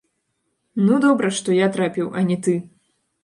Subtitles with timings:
[0.85, 2.57] Ну, добра, што я трапіў, а не ты!